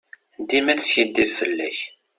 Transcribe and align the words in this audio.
Dima 0.47 0.73
teskidib 0.79 1.29
fell-ak. 1.37 1.77